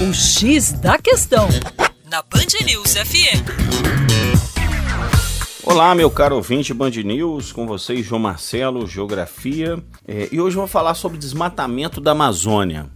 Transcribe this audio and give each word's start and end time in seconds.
O 0.00 0.14
X 0.14 0.72
da 0.72 0.96
Questão, 0.96 1.46
na 2.10 2.22
Band 2.22 2.64
News 2.64 2.94
FM. 2.94 3.44
Olá, 5.62 5.94
meu 5.94 6.10
caro 6.10 6.36
ouvinte 6.36 6.72
Band 6.72 6.90
News, 6.90 7.52
com 7.52 7.66
vocês, 7.66 8.04
João 8.06 8.18
Marcelo, 8.20 8.86
Geografia. 8.86 9.78
É, 10.08 10.28
e 10.32 10.40
hoje 10.40 10.56
eu 10.56 10.60
vou 10.60 10.66
falar 10.66 10.94
sobre 10.94 11.18
desmatamento 11.18 12.00
da 12.00 12.12
Amazônia. 12.12 12.86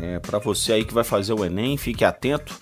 É, 0.00 0.18
Para 0.20 0.38
você 0.38 0.74
aí 0.74 0.84
que 0.84 0.94
vai 0.94 1.04
fazer 1.04 1.32
o 1.32 1.44
Enem, 1.44 1.76
fique 1.76 2.04
atento 2.04 2.54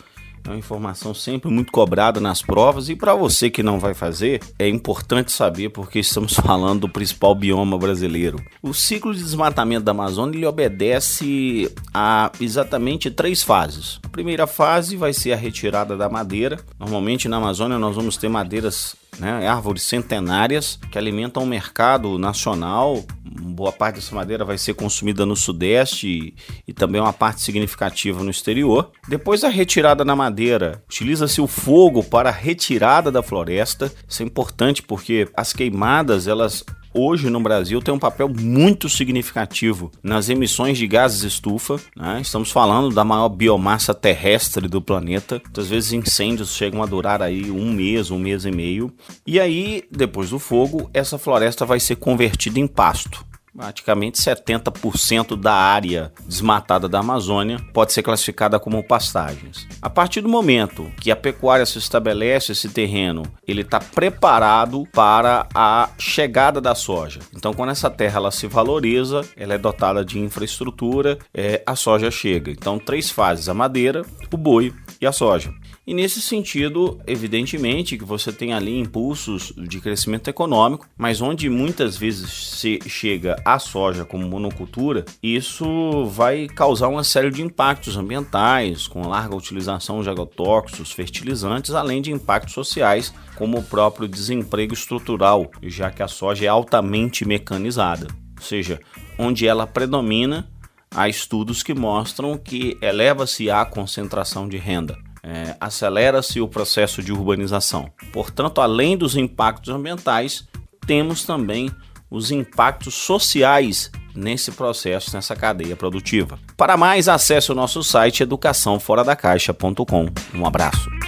é 0.45 0.51
uma 0.51 0.59
informação 0.59 1.15
sempre 1.15 1.51
muito 1.51 1.73
cobrada 1.73 2.21
nas 2.21 2.43
provas 2.43 2.89
e 2.89 2.97
para 2.97 3.15
você 3.15 3.51
que 3.51 3.63
não 3.63 3.79
vai 3.79 3.95
fazer, 3.95 4.41
é 4.59 4.69
importante 4.69 5.33
saber 5.33 5.71
porque 5.71 5.99
estamos 5.99 6.35
falando 6.41 6.81
do 6.81 6.89
principal 6.89 7.35
bioma 7.35 7.79
brasileiro. 7.79 8.43
O 8.63 8.73
ciclo 8.73 9.15
de 9.15 9.23
desmatamento 9.23 9.85
da 9.85 9.93
Amazônia 9.93 10.37
ele 10.37 10.47
obedece 10.47 11.71
a 11.93 12.31
exatamente 12.41 13.11
três 13.11 13.43
fases. 13.43 14.01
A 14.03 14.09
primeira 14.09 14.47
fase 14.47 14.97
vai 14.97 15.13
ser 15.13 15.33
a 15.33 15.37
retirada 15.37 15.97
da 15.97 16.09
madeira. 16.09 16.59
Normalmente 16.79 17.29
na 17.29 17.37
Amazônia 17.37 17.79
nós 17.79 17.95
vamos 17.95 18.17
ter 18.17 18.29
madeiras 18.29 18.97
né, 19.19 19.47
árvores 19.47 19.83
centenárias 19.83 20.79
que 20.91 20.99
alimentam 20.99 21.43
o 21.43 21.47
mercado 21.47 22.19
nacional. 22.19 23.05
Boa 23.41 23.73
parte 23.73 23.97
dessa 23.97 24.15
madeira 24.15 24.45
vai 24.45 24.59
ser 24.59 24.75
consumida 24.75 25.25
no 25.25 25.35
Sudeste 25.35 26.09
e, 26.09 26.35
e 26.69 26.73
também 26.73 27.01
uma 27.01 27.13
parte 27.13 27.41
significativa 27.41 28.23
no 28.23 28.31
exterior. 28.31 28.91
Depois 29.09 29.41
da 29.41 29.49
retirada 29.49 30.05
da 30.05 30.15
madeira, 30.17 30.83
utiliza-se 30.87 31.41
o 31.41 31.47
fogo 31.47 32.03
para 32.03 32.29
a 32.29 32.33
retirada 32.33 33.11
da 33.11 33.23
floresta. 33.23 33.93
Isso 34.07 34.23
é 34.23 34.27
importante 34.27 34.83
porque 34.83 35.29
as 35.35 35.53
queimadas 35.53 36.27
elas 36.27 36.65
hoje 36.93 37.31
no 37.31 37.41
Brasil 37.41 37.81
tem 37.81 37.95
um 37.95 37.99
papel 37.99 38.29
muito 38.29 38.89
significativo 38.89 39.91
nas 40.03 40.29
emissões 40.29 40.77
de 40.77 40.87
gases 40.87 41.23
estufa. 41.23 41.77
Né? 41.97 42.21
Estamos 42.21 42.51
falando 42.51 42.95
da 42.95 43.05
maior 43.05 43.29
biomassa 43.29 43.95
terrestre 43.95 44.69
do 44.69 44.83
planeta. 44.83 45.41
Muitas 45.45 45.69
vezes 45.69 45.93
incêndios 45.93 46.55
chegam 46.55 46.83
a 46.83 46.87
durar 46.87 47.23
aí 47.23 47.51
um 47.51 47.73
mês, 47.73 48.11
um 48.11 48.19
mês 48.19 48.45
e 48.45 48.51
meio. 48.51 48.93
E 49.27 49.39
aí, 49.39 49.85
depois 49.91 50.31
do 50.31 50.39
fogo, 50.39 50.91
essa 50.93 51.19
floresta 51.19 51.65
vai 51.65 51.81
ser 51.81 51.97
convertida 51.97 52.59
em 52.59 52.67
pasto. 52.67 53.30
Praticamente 53.57 54.19
70% 54.19 55.37
da 55.37 55.53
área 55.53 56.13
desmatada 56.27 56.89
da 56.89 57.01
Amazônia 57.01 57.59
pode 57.73 57.93
ser 57.93 58.03
classificada 58.03 58.59
como 58.61 58.83
pastagens. 58.83 59.67
A 59.83 59.91
partir 59.91 60.21
do 60.21 60.29
momento 60.29 60.91
que 61.01 61.11
a 61.11 61.17
pecuária 61.17 61.67
se 61.67 61.79
estabelece 61.79 62.53
esse 62.53 62.69
terreno, 62.69 63.23
ele 63.47 63.63
está 63.63 63.81
preparado 63.81 64.87
para 64.93 65.47
a 65.55 65.91
chegada 65.99 66.61
da 66.61 66.75
soja. 66.75 67.21
Então, 67.35 67.53
quando 67.53 67.71
essa 67.71 67.91
terra 67.91 68.19
ela 68.19 68.31
se 68.31 68.47
valoriza, 68.47 69.23
ela 69.37 69.55
é 69.55 69.59
dotada 69.59 70.05
de 70.05 70.19
infraestrutura, 70.19 71.19
é, 71.35 71.63
a 71.67 71.75
soja 71.75 72.11
chega. 72.11 72.51
Então, 72.51 72.79
três 72.79 73.11
fases: 73.11 73.49
a 73.49 73.55
madeira, 73.55 74.05
o 74.33 74.37
boi 74.37 74.73
e 75.01 75.07
a 75.07 75.13
soja. 75.13 75.53
E 75.91 75.93
nesse 75.93 76.23
sentido, 76.23 77.01
evidentemente 77.05 77.99
que 77.99 78.05
você 78.05 78.33
tem 78.33 78.53
ali 78.53 78.79
impulsos 78.79 79.53
de 79.57 79.81
crescimento 79.81 80.31
econômico, 80.31 80.87
mas 80.97 81.21
onde 81.21 81.51
muitas 81.51 81.97
vezes 81.97 82.31
se 82.31 82.79
chega 82.87 83.35
a 83.45 83.59
soja 83.59 84.05
como 84.05 84.25
monocultura, 84.25 85.05
isso 85.21 86.05
vai 86.05 86.47
causar 86.47 86.87
uma 86.87 87.03
série 87.03 87.29
de 87.29 87.43
impactos 87.43 87.97
ambientais, 87.97 88.87
com 88.87 89.09
larga 89.09 89.35
utilização 89.35 90.01
de 90.01 90.09
agrotóxicos, 90.09 90.93
fertilizantes, 90.93 91.75
além 91.75 92.01
de 92.01 92.13
impactos 92.13 92.55
sociais, 92.55 93.13
como 93.35 93.59
o 93.59 93.65
próprio 93.65 94.07
desemprego 94.07 94.73
estrutural, 94.73 95.51
já 95.61 95.91
que 95.91 96.05
a 96.05 96.09
soja 96.09 96.45
é 96.45 96.49
altamente 96.49 97.27
mecanizada. 97.27 98.07
Ou 98.37 98.45
seja, 98.45 98.79
onde 99.19 99.45
ela 99.45 99.67
predomina, 99.67 100.49
há 100.89 101.09
estudos 101.09 101.65
que 101.65 101.75
mostram 101.75 102.39
que 102.39 102.79
eleva-se 102.81 103.51
a 103.51 103.65
concentração 103.65 104.49
de 104.49 104.57
renda 104.57 104.97
é, 105.23 105.57
acelera-se 105.61 106.41
o 106.41 106.49
processo 106.49 107.03
de 107.03 107.13
urbanização. 107.13 107.91
Portanto, 108.13 108.61
além 108.61 108.97
dos 108.97 109.17
impactos 109.17 109.75
ambientais, 109.75 110.49
temos 110.87 111.25
também 111.25 111.71
os 112.11 112.31
impactos 112.31 112.95
sociais 112.95 113.91
nesse 114.15 114.51
processo, 114.53 115.15
nessa 115.15 115.37
cadeia 115.37 115.77
produtiva. 115.77 116.39
Para 116.57 116.77
mais, 116.77 117.09
acesse 117.09 117.53
o 117.53 117.55
nosso 117.55 117.83
site 117.83 118.23
educaçãoforadacaixa.com. 118.23 120.07
Um 120.35 120.47
abraço. 120.47 121.00